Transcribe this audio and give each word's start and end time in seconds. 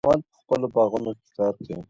بڼوال 0.05 0.21
په 0.33 0.37
خپلو 0.43 0.67
باغونو 0.75 1.11
کي 1.21 1.27
کار 1.37 1.53
کوي. 1.65 1.75